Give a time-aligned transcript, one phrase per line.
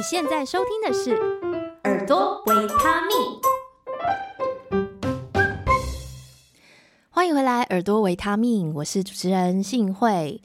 [0.00, 1.10] 你现在收听的是
[1.84, 3.18] 《耳朵维他命》，
[7.10, 10.40] 欢迎回来，《耳朵维他命》，我是主持人幸慧。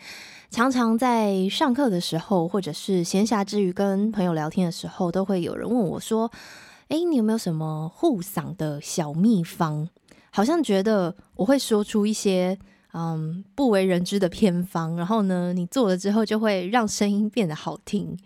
[0.52, 6.30] 常常在上课的时候，或者是闲暇之余跟朋友聊天的时候，都会有人问我说
[6.92, 9.88] ：“哎，你有没有什么护嗓的小秘方？”
[10.32, 12.60] 好像觉得我会说出一些。
[12.98, 18.18] 嗯，不为人知的偏方，然后呢，你做了之后就会让声音变得好听。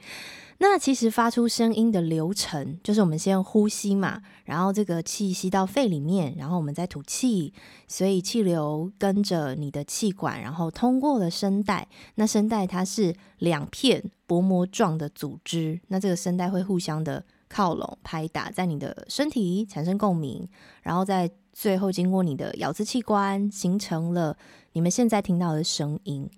[0.62, 7.54] 那其实发出声音的流程，就是我们先呼吸嘛，然后这个气吸到肺里面，然后我们再吐气，
[7.88, 11.88] 所以气流跟着你的气管，然后通过了声带。
[12.16, 20.46] 那声带它是两片薄膜状的组织，那这个声带会互相的靠拢、拍打在你的身体产生共鸣，
[20.84, 24.38] 然后再最后经过你的咬字器官，形成了。
[24.74, 26.30] 你们现在听到的声音，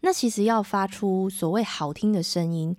[0.00, 2.74] 那其实要发出所谓好听的声音，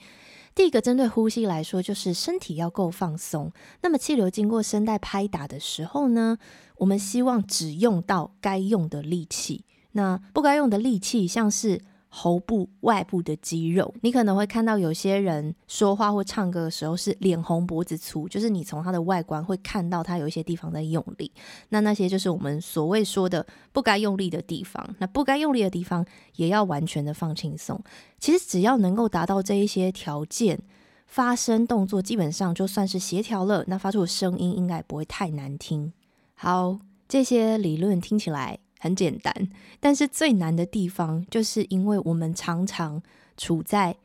[0.54, 3.52] 第一个针对呼吸来说，就是身体要够放松。
[3.82, 6.38] 那么气流经过声带拍打的时候呢，
[6.78, 11.82] 我们希望只用到该用的力气，那不该用的力气，像是。
[12.14, 21.32] 喉部外部的肌肉，你可能会看到有些人说话或唱歌的时候是脸红脖子粗，就是你从他的外观会看到他有一些地方在用力。
[21.70, 24.86] 那那些就是我们所谓说的不该用力的地方。
[25.00, 27.82] 那不该用力的地方也要完全的放轻松。
[28.20, 30.60] 其实只要能够达到这一些条件，
[31.08, 35.94] 发声动作基本上就算是协调了，那发出的声音应该不会太难听。
[36.36, 38.60] 好，这些理论听起来。
[38.84, 39.32] 很简单，
[39.80, 43.00] 但是最难的地方，就是因为我们常常
[43.38, 43.96] 处在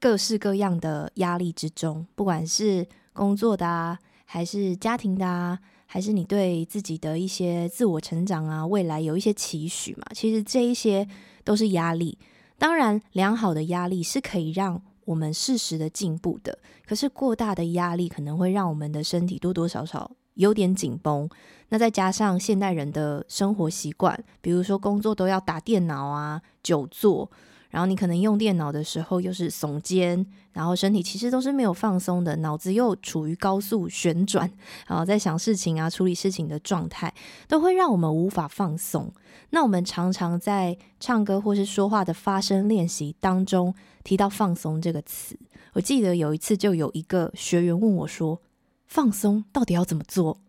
[0.00, 11.06] 各式各样的压力之中，不管是工作的啊，还是家庭的啊，还是你对自己的一些自我成长啊，未来有一些期许嘛，其实这一些
[11.44, 12.16] 都是压力。
[12.56, 21.28] 当然，良好的压力是可以让我们适时的进步的，可是过大的压力可能会让我们的身体多多少少有点紧绷。
[21.68, 27.28] 那再加上现代人的生活习惯，比如说工作都要打电脑啊、久坐，
[27.70, 34.48] 然后你可能用电脑的时候又是耸肩，然后身体其实都是没有放松的，脑子又处于高速旋转，
[34.86, 37.12] 然后在想事情啊、处理事情的状态，
[37.48, 39.12] 都会让我们无法放松。
[39.50, 45.36] 那我们常常在唱歌或是说话的发声练习当中提到“放松”这个词。
[45.72, 48.40] 我记得有一次就有一个学员问我说
[48.86, 50.40] ：“放松到底要怎么做？”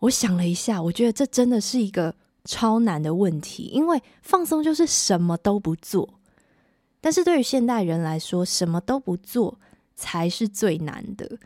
[0.00, 2.14] 我想了一下，我觉得这真的是一个
[2.44, 6.20] 超难的问题，因为放松就是什么都不做。
[7.00, 9.58] 但是对于现代人来说，什么都不做
[9.94, 11.38] 才是最难的。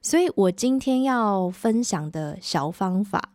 [0.00, 3.32] 所以我今天要分享的小方法，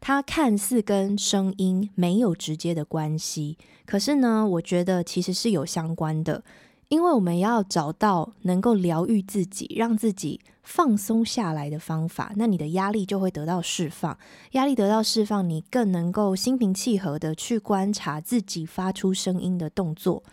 [0.00, 3.56] 它看似跟声音没有直接的关系，
[3.86, 6.44] 可是呢，我觉得其实是有相关的。
[6.90, 14.18] 因为我们要找到能够疗愈自己、让自己放松下来的方法，那你的压力就会得到释放。
[14.52, 20.24] 压力得到释放，你更能够心平气和的去观察自己发出声音的动作，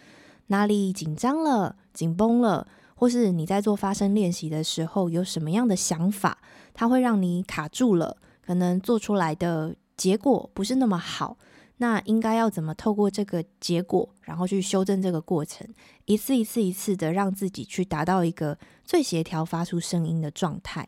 [0.47, 6.39] 哪里紧张了、紧绷了，或是你在做发声练习的时候有什么样的想法，
[6.73, 11.37] 它会让你卡住了，可能做出来的结果不是那么好。
[11.77, 15.67] 那应该要怎么透过这个结果，然后去修正这个过程，
[16.05, 20.87] 一次一次一次的让自己去达到一个最协调发出声音的状态。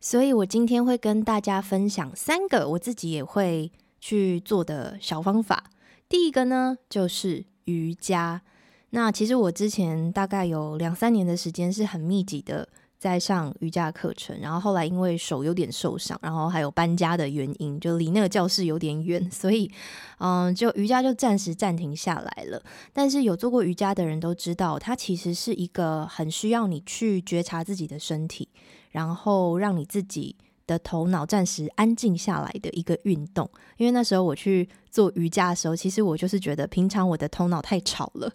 [0.00, 3.70] 所以我今天会跟大家分享三个我自己也会
[4.00, 5.70] 去做的小方法。
[6.08, 8.42] 第一个呢，就是瑜伽。
[8.90, 12.68] 那其实我之前大概有两三年的时间是很密集的。
[12.98, 19.70] 在上瑜伽课程，然后后来因为手有点受伤，然后还有搬家的原因，就离那个教室有点远，所以，
[20.18, 22.60] 嗯，就瑜伽就暂时暂停下来了。
[22.92, 28.48] 但是有做过瑜伽的人都知道，它其实是一个很需要你去觉察自己的身体，
[28.90, 30.34] 然后让你自己
[30.66, 33.48] 的头脑暂时安静下来的一个运动。
[33.76, 38.32] 因为那时候我去做瑜伽的时候，其实我就是觉得平常我的头脑太吵了，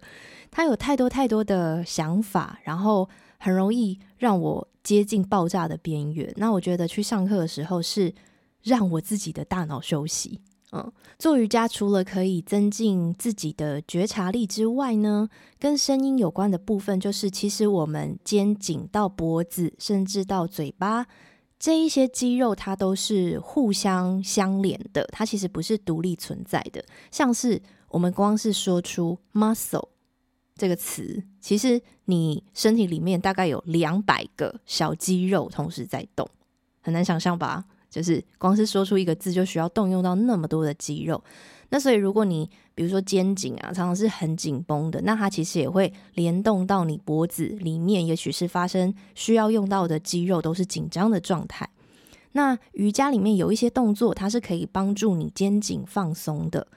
[0.50, 3.10] 它有太多太多的想法，然后。
[3.44, 6.32] 很容易让我接近爆炸的边缘。
[6.38, 8.14] 那我觉得去上课的时候是
[8.62, 10.40] 让我自己的大脑休息。
[10.72, 15.28] 嗯，做瑜伽除了可以增进自己的觉察力之外呢，
[15.60, 21.06] 跟声音有关的部分就是，其实我们肩颈到脖子，甚至到嘴巴
[21.60, 26.84] 这一些肌肉，它都是互相相连的，它其实不是独立存在的。
[27.12, 29.90] 像是我们光是说出 muscle。
[30.56, 36.30] 这个词，其实你身体里面大概有两百个小肌肉同时在动，
[36.82, 37.66] 很难想象吧？
[37.90, 41.24] 就是光是说出一个字就需要动用到那么多的肌肉。
[41.70, 51.70] 那所以如果你比如说肩颈啊，常常是很紧绷的，那它其实也会联动到你脖子里面，也许是发生需要用到的肌肉都是紧张的状态。
[52.34, 56.68] 那瑜伽里面有一些动作，它是可以帮助你肩颈放松的。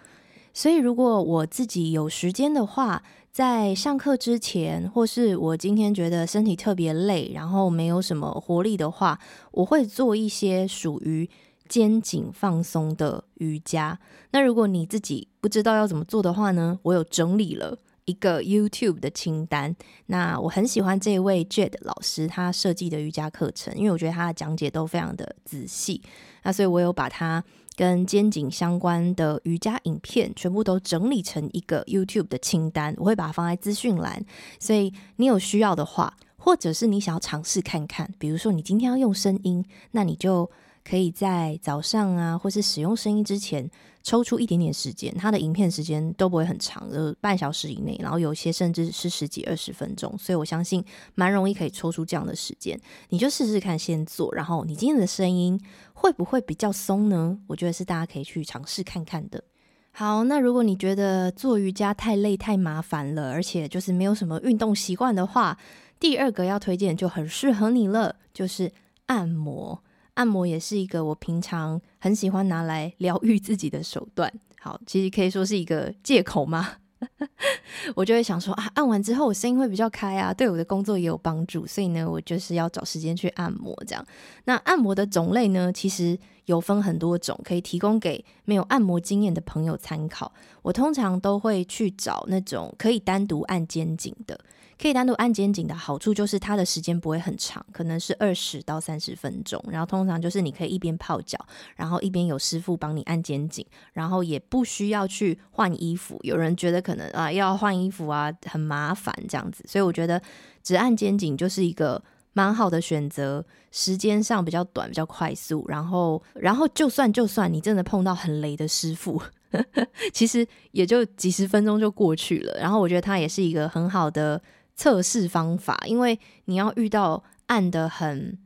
[0.53, 3.03] 所以如果我自己有时间的话，
[3.37, 11.29] 在上课之前，或是我今天觉得身体特别累，然后没有什么活力的话，我会做一些属于
[11.69, 13.99] 肩颈放松的瑜伽。
[14.31, 19.77] 那如果你自己不知道要怎么做的话呢，我有整理了一个 YouTube 的清单。
[20.07, 26.01] 那我很喜欢这位 Jade 老师他设计的瑜伽课程，因为我觉得他的讲解都非常的仔细。
[26.43, 27.45] 那所以我有把它。
[27.77, 34.25] 跟肩颈相关的瑜伽影片，全部都整理成一个 YouTube 的清单，我会把它放在资讯栏。
[34.59, 40.51] 所以你有需要的话，或者是你想要尝试看看，比如说你今天要用声音，那你就
[40.87, 43.71] 可以在早上啊，或是使用声音之前。
[44.07, 50.81] 抽出一点点时间，它的影片时间都不会很长，就半小时以内，然后有些甚至是十几二十分钟，所以我相信
[51.17, 52.81] 蛮容易可以抽出这样的时间。
[53.09, 55.61] 你就试试看，先做，然后你今天的声音
[55.93, 57.37] 会不会比较松呢？
[57.49, 59.43] 我觉得是大家可以去尝试看看的。
[59.91, 65.59] 好，那如果你觉得做瑜伽太累太麻烦了，而且就是没有什么运动习惯的话，
[65.99, 68.71] 第二个要推荐就很适合你了，就是
[69.07, 69.83] 按摩。
[70.17, 74.31] 按摩也是一个我平常很喜欢拿来疗愈自己的手段。
[74.61, 76.73] 好，其实可以说是一个借口吗？
[77.95, 81.67] 我就会想说啊，按完之后我声音会比较开啊，对我的工作也有帮助。
[81.67, 84.05] 所以呢，我就是要找时间去按摩这样。
[84.45, 90.33] 那按摩的种类呢，其实有分很多种，可以提供给没有按摩经验的朋友参考。
[90.63, 94.41] 我通常都会去找那种可以单独按肩颈的。
[94.79, 99.63] 可以单独按肩颈的好处就是它的时间不会很长，可能是二十到三十分钟。
[99.71, 101.39] 然后通常就是你可以一边泡脚，
[101.77, 103.65] 然后一边有师傅帮你按肩颈，
[103.95, 106.19] 然后也不需要去换衣服。
[106.23, 110.21] 有人觉得可能啊要换衣服啊很麻烦这样子，所以我觉得
[110.63, 112.03] 只按肩颈就是一个
[112.35, 115.65] 蛮好的选择，时间上比较短，比较快速。
[115.69, 119.23] 然后然后就算就算你真的碰到很雷的师傅，
[120.13, 122.59] 其实也就几十分钟就过去了。
[122.61, 124.39] 然后我觉得它也是一个很好的。
[124.77, 128.39] 测试方法，因为你要遇到按得很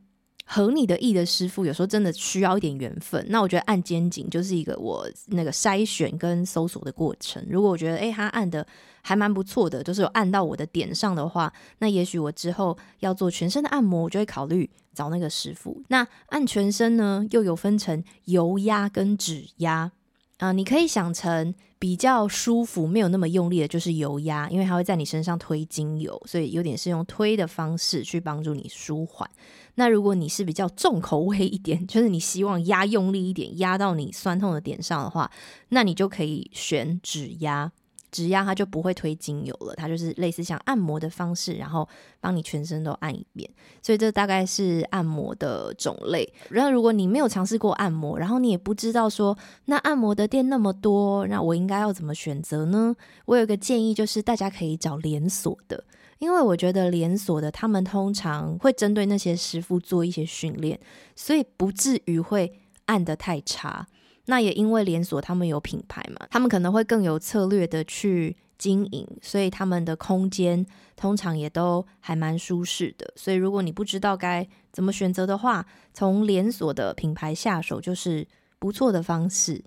[0.47, 3.25] 合你的意的师傅，有时候真的需要一点缘分。
[3.29, 7.45] 那我觉得按肩颈就是一个我那个筛选跟搜索的过程。
[7.49, 8.67] 如果我觉得诶，他按的
[9.03, 15.83] 还蛮不错的，就是有按到我的点上的话，那也许我之后要做全身的按摩，我就会考虑找那个师傅。
[15.89, 19.93] 那按全身呢，又有分成油压跟指压。
[20.39, 29.29] 啊、你可以想成比较舒服、没有那么用力的，就是油压，因为它会在你身上推精油，所以有点是用推的方式去帮助你舒缓。
[29.77, 35.31] 那如果你是比较重口味一点，就是你希望压用力一点，压到你酸痛的点上的话，
[35.71, 37.73] 那你就可以选指压。
[38.11, 41.89] 指压它就不会推精油了，它就是类似像按摩的方式，然后
[42.21, 43.49] 帮你全身都按一遍。
[43.83, 46.31] 所以这大概是按摩的种类。
[46.51, 49.37] 然后如果你没有尝试过按摩，然后你也不知道说
[49.67, 52.95] 那按摩的店那么多，那我应该要怎么选择呢？
[53.27, 55.85] 我有个建议，就是大家可以找连锁的，
[56.19, 60.79] 因为我觉得连锁的他们通常会针对那些师傅做一些训练，
[61.15, 63.87] 所以不至于会按得太差。
[64.27, 73.13] 那也因为连锁他们有品牌嘛，他们可能会更有策略的去经营，所以他们的空间通常也都还蛮舒适的。
[73.17, 78.27] 所以如果你不知道该怎么选择的话，从连锁的品牌下手就是
[78.59, 79.65] 不错的方式。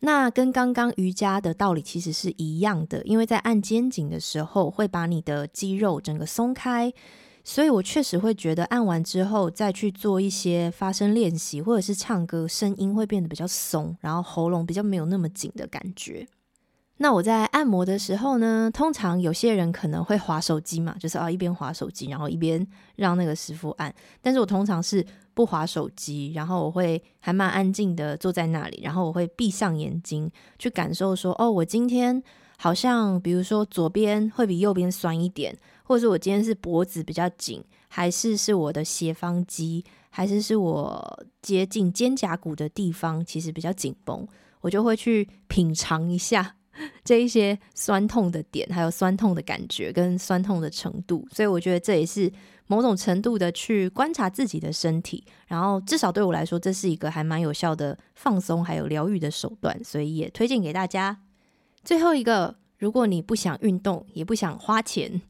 [0.00, 6.92] 那跟刚刚瑜伽的道理其实是一样的，因为在按肩颈的时候会把你的肌肉整个松开。
[7.48, 16.26] 所以我确实会觉得按完之后再去做一些发声练习，或者是唱歌，声音会变得比较松，然后喉咙比较没有那么紧的感觉。
[16.96, 23.94] 那我在按摩的时候呢，通常有些人可能会划手机嘛，就是啊一边划手机，然后一边让那个师傅按。
[24.20, 32.20] 但是我通常是不划手机，然后我会还蛮安静的坐在那里，然后我会闭上眼睛去感受说，哦，我今天
[32.58, 35.56] 好像比如说左边会比右边酸一点。
[35.86, 44.26] 或者是我今天是脖子比较紧，还是是我的斜方肌，还是是我接近肩胛骨的地方，其实比较紧绷，
[44.62, 46.56] 我就会去品尝一下
[47.04, 51.26] 这一些酸痛的点，还有酸痛的感觉跟酸痛的程度。
[51.30, 52.30] 所以我觉得这也是
[52.66, 61.20] 某种程度的去观察自己的身体，然后至少对我来说，这是一个还蛮有效的放松还有疗愈的手段，所以也推荐给大家。
[61.84, 65.22] 最后一个，如果你不想运动，也不想花钱。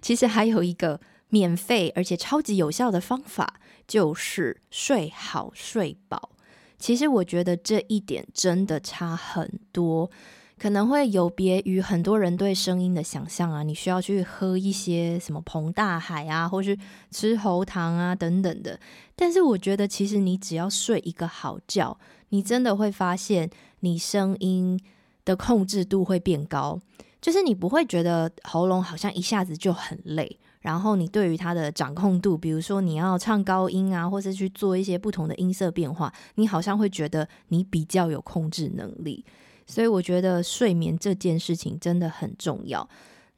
[0.00, 6.30] 其实还有一个免费而且超级有效的方法，就是睡好睡饱。
[6.78, 10.10] 其实我觉得这一点真的差很多。
[10.56, 16.78] 可能会有别于很多人对声音的想象啊，你需要去喝一些什么膨大海啊，或是
[17.10, 18.78] 吃喉糖啊等等的。
[19.16, 21.98] 但是我觉得，其实你只要睡一个好觉，
[22.28, 23.50] 你真的会发现
[23.80, 24.80] 你声音
[25.24, 26.80] 的控制度会变高，
[27.24, 39.24] 就是你不会觉得喉咙好像一下子就很累，然后你对于它的掌控度，比如说你要唱高音啊，或是去做一些不同的音色变化，你好像会觉得你比较有控制能力。
[39.66, 42.86] 所以我觉得睡眠这件事情真的很重要。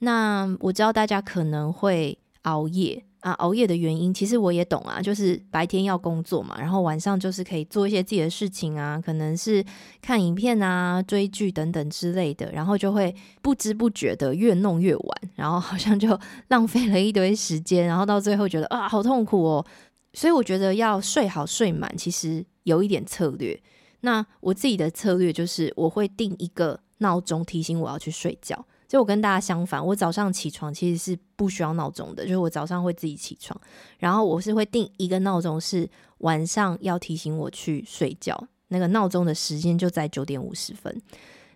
[0.00, 9.64] 那我知道大家可能会熬夜啊，熬夜的原因其实我也懂啊，就是白天要工作嘛，然后晚上就是可以做一些自己的事情啊，可能是
[10.00, 16.16] 看影片啊、追剧等等之类的，然后就会不知不觉的越弄越晚，然后好像就
[16.48, 19.66] 浪费了一堆时间，然后到最后觉得啊，好痛苦哦。
[20.12, 23.60] 所以我觉得要睡好睡满，其实有一点策略。
[24.02, 28.64] 那我自己的策略就是，我会定一个闹钟提醒我要去睡觉。
[28.88, 33.60] 就我跟大家相反，我早上起床其实是不需要闹钟的，就是我早上会自己起床。
[33.98, 35.88] 然后我是会定一个闹钟，是
[36.18, 38.40] 晚上要提醒我去睡觉。
[38.68, 41.02] 那个闹钟的时间就在九点五十分。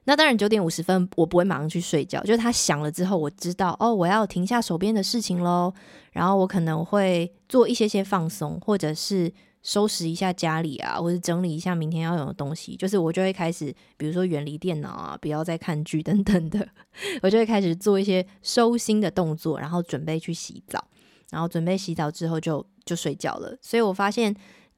[0.04, 5.72] 那当然九点五十分我不会马上去睡觉，就是它响了之后，我知道哦，我要停下手边的事情喽。
[6.12, 9.32] 然后我可能会做一些些放松，或者是。
[9.62, 16.66] 收拾一下家里啊，或者整理一下明天要用的东西，就是我就会开始，比如说远离电脑啊，不要再看剧等等的，
[17.22, 20.82] 我就会开始做一些收心的动作，然后准备去洗澡，
[21.30, 23.56] 然后准备洗澡之后就就睡觉了。
[23.60, 24.34] 所以我发现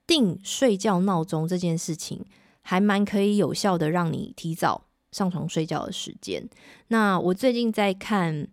[0.06, 2.24] 定睡觉闹钟这件事情
[2.62, 6.48] 还蛮可以有效的让你提早上床睡觉的时间。
[6.88, 8.48] 那我最近在看。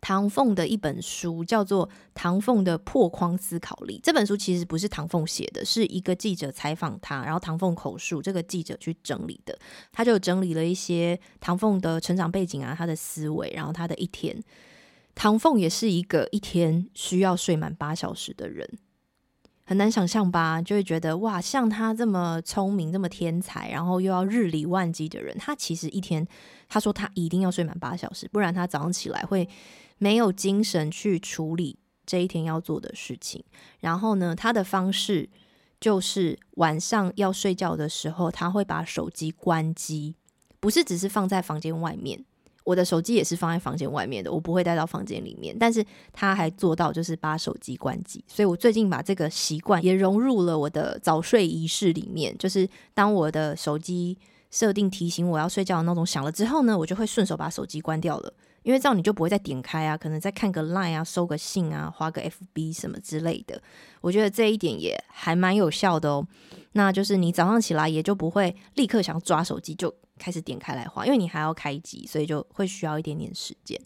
[0.00, 3.98] 唐凤的一本书叫做《唐凤的破框思考力》。
[4.02, 9.58] 这本书其实不是唐凤写的，是一个记者采访他，然后唐凤口述，这个记者去整理的。
[9.92, 14.40] 他就整理了一些唐凤的成长背景啊，他的思维，然后他的一天。
[15.14, 18.78] 唐凤也是一个一天需要睡满八小时的人，
[19.64, 20.60] 很难想象吧？
[20.60, 26.28] 就会觉得哇，像他这么聪明、这么天才，然后又要日理万机的人，他其实一天，
[26.68, 29.48] 他说他一定要睡满八小时，不然他早上起来会。
[29.98, 33.42] 没有精神去处理这一天要做的事情，
[33.80, 35.28] 然后呢，他的方式
[35.80, 40.14] 就是晚上要睡觉的时候，他会把手机关机，
[40.60, 42.24] 不是只是放在房间外面，
[42.64, 54.16] 我的手机也是放在房间外面的，我不会带到房间里面，但是他还做到就是把手机关机，所以我最近把这个习惯也融入了我的早睡仪式里面，就是当我的手机
[54.50, 58.32] 设定提醒我要睡觉的闹钟响了之后呢，我就会顺手把手机关掉了。
[58.66, 63.62] 因为这样你就不会再点开啊，可能再看个 Line 啊，收个信啊，花个 FB 什么之类的。
[64.00, 66.26] 我觉得这一点也还蛮有效的哦。
[66.72, 73.80] 那就是你早上起来也就不会立刻想抓手机就开始点开来花，因为你还要开机，所以就会需要一点点时间。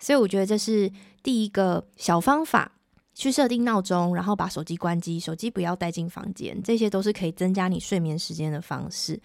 [0.00, 0.90] 所以我觉得这是
[1.22, 2.72] 第一个小方法，
[3.14, 9.22] 去设定闹钟，然后把手机关机，手机不要带进房间，这些都是可以增加你睡眠时间的方式。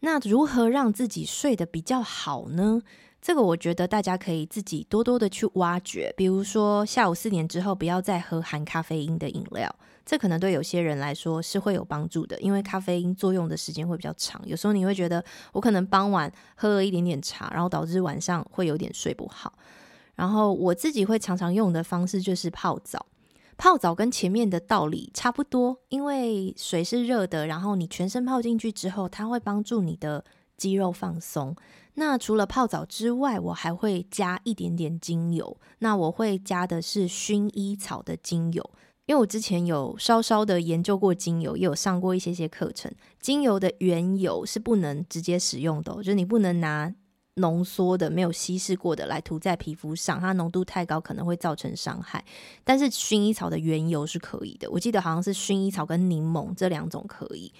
[0.00, 2.80] 那如何让自己睡得比较好呢？
[3.26, 9.68] 这个我觉得大家可以自己多多的去挖掘，比如说下午四点之后不要再喝含咖啡因的饮料，
[10.04, 14.40] 这可能对有些人来说是会有帮助的，因为咖啡因作用的时间会比较长。
[14.44, 19.52] 有时候你会觉得我可能傍晚喝了一点点茶，然后导致晚上会有点睡不好。
[20.14, 23.06] 然后我自己会常常用的方式就是泡澡，
[23.56, 30.24] 泡澡跟前面的道理差不多，因为水是热的，然后你全身泡进去之后，它会帮助你的
[30.56, 31.54] 肌肉放松。
[31.94, 35.56] 那除了泡澡之外，我还会加一点点精油。
[35.78, 38.70] 那我会加的是薰衣草的精油，
[39.06, 42.92] 因为我之前有稍稍的研究过精油，也有上过一些些课程。
[43.20, 46.94] 精油的原油是不能直接使用的，就是你不能拿
[47.36, 52.22] 浓缩的、没有稀释过的来涂在皮肤上，它浓度太高可能会造成伤害。
[52.62, 57.52] 但是薰衣草的原油是可以的，我记得好像是薰衣草跟柠檬这两种可以。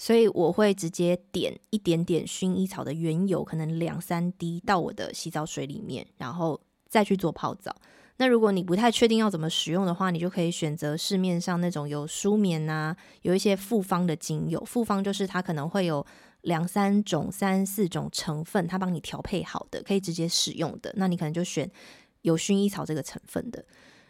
[0.00, 7.74] 所以我会直接点一点点薰衣草的原油，可能两三滴到我的洗澡水里面，然后再去做泡澡。
[8.18, 14.64] 那如果你不太确定要怎么使用的话，你就可以选择市面上那种有舒眠啊，有一些复方的精油。
[14.64, 16.06] 复方就是它可能会有
[16.42, 20.94] 两三种、三四种成分，它帮你调配好的，可以直接使用的。
[20.96, 21.68] 那你可能就选
[22.22, 23.64] 有薰衣草这个成分的。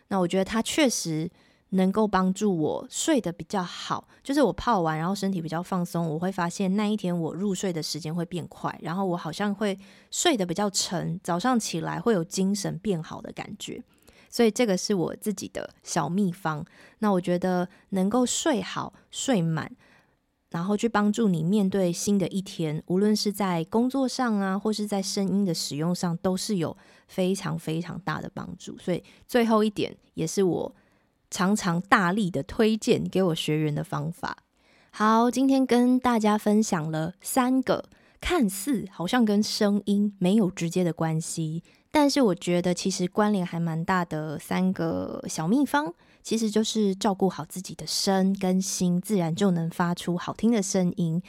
[0.09, 1.31] 那我觉得它确实。
[1.71, 9.79] 能够帮助我睡得比较好，就是我泡完，然后身体比较放松，我会发现那一天我入睡的时间会变快，然后我好像会
[10.11, 13.83] 睡得比较沉，早上起来会有精神变好的感觉，
[14.31, 16.65] 所以这个是我自己的小秘方。
[17.01, 19.71] 那我觉得能够睡好睡满，
[20.51, 26.75] 然后去帮助你面对新的一天，无论是在工作上啊，或是在声音的使用上，都是有
[27.07, 28.79] 非常非常大的帮助。
[28.79, 30.75] 所以最后一点，也是我
[31.31, 34.39] 常常大力的推荐给我学员的方法。
[34.91, 37.85] 好，今天跟大家分享了三个
[38.21, 45.95] 看似好像跟声音没有直接的关系，但是我觉得其实关联还蛮大的三个小秘方。
[46.21, 51.23] 其实就是照顾好自己的身跟心，自然就能发出好听的声音。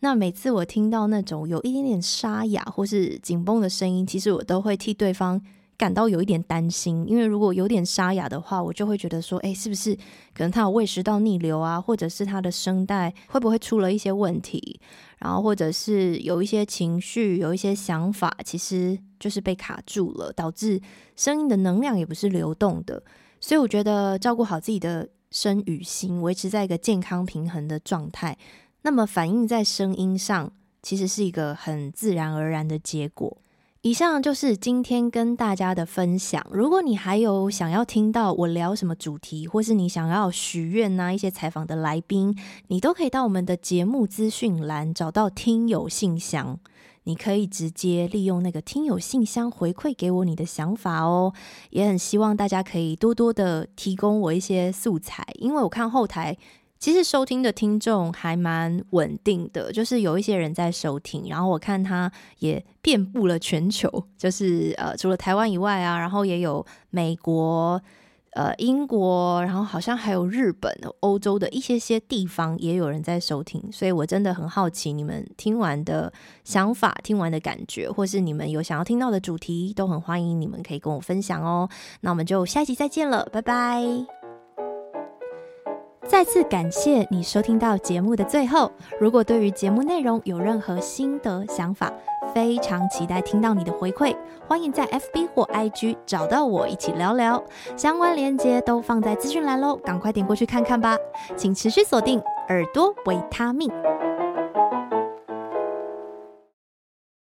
[0.00, 5.40] 那每次我听到那种有一点点沙哑或是紧绷的声音，其实我都会替对方
[5.82, 7.04] 感到有一点担心。
[7.08, 9.96] 因为如果有点沙哑的话，我就会觉得说，诶，是不是
[10.32, 14.80] 可能他有胃食道逆流啊，或者是他的声带会不会出了一些问题？
[15.18, 20.80] 然后或者是有一些情绪、有一些想法，其实就是被卡住了，导致
[21.16, 23.02] 声音的能量也不是流动的。
[23.40, 28.38] 所以我觉得照顾好自己的身与心，维持在一个健康平衡的状态，
[28.82, 33.41] 那么反映在声音上，其实是一个很自然而然的结果。
[33.82, 36.46] 以上就是今天跟大家的分享。
[36.52, 46.60] 如果你还有想要听到我聊什么主题，或是你想要许愿呐，一些采访的来宾，你都可以到我们的节目资讯栏找到听友信箱。
[47.02, 51.34] 你可以直接利用那个听友信箱回馈给我你的想法哦，
[51.70, 56.38] 也很希望大家可以多多的提供我一些素材，因为我看后台
[56.82, 62.10] 其实收听的听众还蛮稳定的，就是有一些人在收听，然后我看他
[62.40, 67.80] 也遍布了全球， 就是呃除了台湾以外啊，然后也有美国。
[68.34, 76.10] 呃，英国，然后好像还有日本、欧洲的一些些地方也有人在收听，所以我真的很好奇你们听完的
[76.42, 81.68] 想法、听完的感觉，或是你们有想要听到的主题，都很欢迎你们可以跟我分享哦。
[82.00, 84.21] 那我们就下期再见了，拜拜！
[86.08, 91.92] 再次感谢你收听到节目的最后，如果对于节目内容有任何心得想法，
[92.34, 94.14] 非常期待听到你的回馈，
[94.48, 97.42] 欢迎在 FB 或 IG 找到我一起聊聊，
[97.76, 100.96] 相关链接都放在资讯栏喽，赶快点过去看看吧，
[101.36, 103.70] 请持续锁定耳朵维他命。